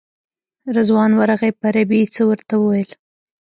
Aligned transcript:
رضوان 0.75 1.11
ورغی 1.19 1.51
په 1.59 1.65
عربي 1.69 1.97
یې 2.01 2.11
څه 2.15 2.21
ورته 2.29 2.53
وویل. 2.57 2.91